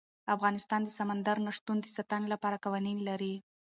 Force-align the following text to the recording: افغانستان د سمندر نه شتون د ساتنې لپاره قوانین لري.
افغانستان 0.35 0.81
د 0.85 0.89
سمندر 0.99 1.37
نه 1.45 1.51
شتون 1.57 1.77
د 1.81 1.85
ساتنې 1.95 2.27
لپاره 2.33 2.61
قوانین 2.65 2.99
لري. 3.09 3.33